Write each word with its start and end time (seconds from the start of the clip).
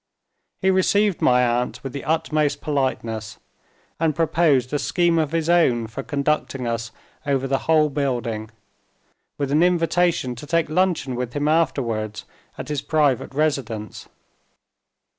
He 0.63 0.71
received 0.71 1.21
my 1.21 1.45
aunt 1.45 1.83
with 1.83 1.93
the 1.93 2.03
utmost 2.03 2.59
politeness, 2.59 3.37
and 3.99 4.15
proposed 4.15 4.73
a 4.73 4.79
scheme 4.79 5.19
of 5.19 5.31
his 5.31 5.47
own 5.47 5.85
for 5.85 6.01
conducting 6.01 6.65
us 6.65 6.89
over 7.27 7.45
the 7.45 7.59
whole 7.69 7.87
building; 7.87 8.49
with 9.37 9.51
an 9.51 9.61
invitation 9.61 10.33
to 10.37 10.47
take 10.47 10.69
luncheon 10.71 11.13
with 11.13 11.33
him 11.33 11.47
afterwards 11.47 12.25
at 12.57 12.69
his 12.69 12.81
private 12.81 13.31
residence. 13.35 14.09